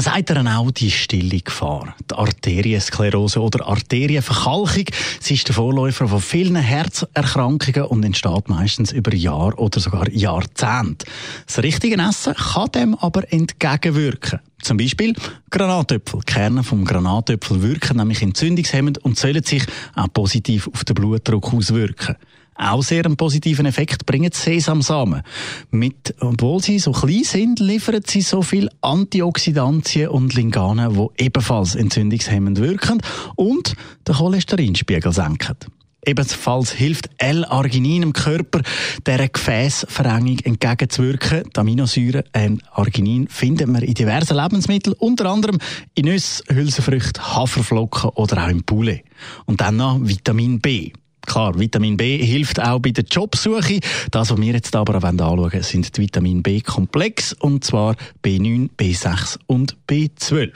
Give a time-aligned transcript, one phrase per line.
[0.00, 1.94] man sagt daran auch die stille Gefahr.
[2.10, 4.86] Die Arteriensklerose oder Arterienverkalkung.
[5.20, 11.04] Sie ist der Vorläufer von vielen Herzerkrankungen und entsteht meistens über Jahre oder sogar Jahrzehnte.
[11.46, 14.40] Das richtige Essen kann dem aber entgegenwirken.
[14.62, 15.14] Zum Beispiel
[15.50, 16.20] Granatöpfel.
[16.24, 22.16] Kerne vom Granatöpfel wirken nämlich entzündungshemmend und sollen sich auch positiv auf den Blutdruck auswirken.
[22.62, 25.22] Auch sehr einen positiven Effekt bringen Sesamsamen.
[25.70, 31.74] Mit, obwohl sie so klein sind, liefern sie so viel Antioxidantien und Linganen, die ebenfalls
[31.74, 33.00] entzündungshemmend wirken
[33.34, 33.74] und
[34.06, 35.56] den Cholesterinspiegel senken.
[36.04, 38.60] Ebenfalls hilft L-Arginin im Körper,
[39.06, 41.44] dieser Gefäßverengung entgegenzuwirken.
[41.54, 45.58] Die Aminosäure L-Arginin finden wir in diversen Lebensmitteln, unter anderem
[45.94, 49.02] in Nüssen, Hülsenfrüchten, Haferflocken oder auch im Poulet.
[49.46, 50.92] Und dann noch Vitamin B.
[51.30, 53.78] Klar, Vitamin B hilft auch bei der Jobsuche.
[54.10, 59.38] Das, was wir jetzt aber anschauen wollen, sind die Vitamin B-Komplex, und zwar B9, B6
[59.46, 60.50] und B12.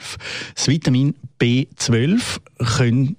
[0.53, 2.39] Das Vitamin B12
[2.77, 3.15] können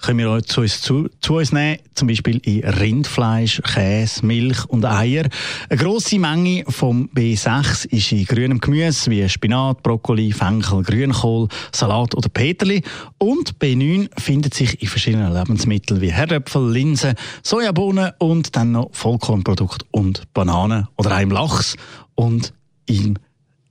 [0.00, 4.64] können wir auch zu uns, zu, zu uns nehmen, zum Beispiel in Rindfleisch, Käse, Milch
[4.66, 5.28] und Eier.
[5.68, 12.14] Eine grosse Menge vom B6 ist in grünem Gemüse wie Spinat, Brokkoli, Fenchel, Grünkohl, Salat
[12.14, 12.82] oder Peterli.
[13.18, 19.84] Und B9 findet sich in verschiedenen Lebensmitteln wie Herdöpfel, Linsen, Sojabohnen und dann noch Vollkornprodukte
[19.90, 21.76] und Bananen oder auch im Lachs
[22.14, 22.52] und
[22.86, 23.16] im,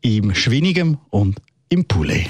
[0.02, 1.40] im Schwinigem und
[1.70, 2.30] im Poulet.